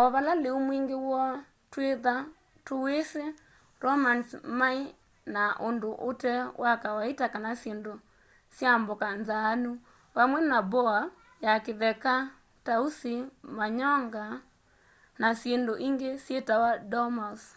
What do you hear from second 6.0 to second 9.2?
ute wa kawaita kana syindu sya mboka